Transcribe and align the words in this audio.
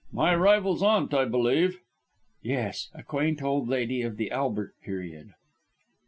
My 0.11 0.33
rival's 0.33 0.81
aunt, 0.81 1.13
I 1.13 1.25
believe?" 1.25 1.77
"Yes. 2.41 2.89
A 2.95 3.03
quaint 3.03 3.43
old 3.43 3.67
lady 3.69 4.01
of 4.01 4.17
the 4.17 4.31
Albert 4.31 4.73
period." 4.83 5.35